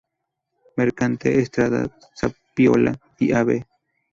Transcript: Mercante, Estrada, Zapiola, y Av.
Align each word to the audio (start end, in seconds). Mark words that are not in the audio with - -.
Mercante, 0.77 1.37
Estrada, 1.39 1.95
Zapiola, 2.19 2.97
y 3.19 3.33
Av. 3.33 3.63